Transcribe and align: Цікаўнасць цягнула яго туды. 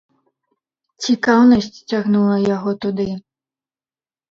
Цікаўнасць 1.07 1.77
цягнула 1.89 2.41
яго 2.55 2.77
туды. 2.87 3.09